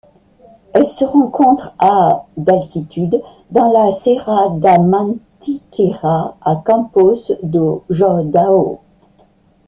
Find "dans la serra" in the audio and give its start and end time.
3.51-4.49